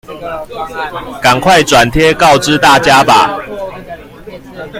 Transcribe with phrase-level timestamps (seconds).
[1.21, 3.37] 趕快轉貼告知大家吧！